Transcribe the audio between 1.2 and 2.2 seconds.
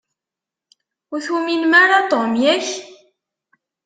tuminem ara